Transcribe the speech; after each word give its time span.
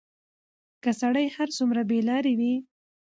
که 0.83 0.91
سړى 1.01 1.25
هر 1.35 1.49
څومره 1.57 1.81
بېلارې 1.91 2.33
وي، 2.39 2.55